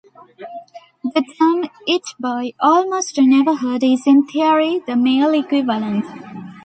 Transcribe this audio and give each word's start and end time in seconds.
The 1.03 1.23
term 1.37 1.69
"It 1.85 2.01
boy", 2.19 2.53
almost 2.59 3.19
never 3.19 3.53
heard, 3.53 3.83
is 3.83 4.07
in 4.07 4.25
theory 4.25 4.79
the 4.87 4.95
male 4.95 5.31
equivalent. 5.31 6.05